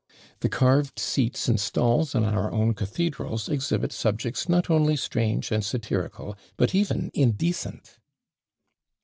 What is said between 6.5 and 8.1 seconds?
but even indecent.